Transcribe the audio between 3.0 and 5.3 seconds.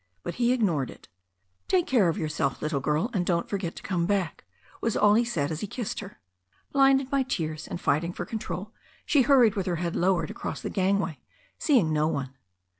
and don't forget to come back," was all he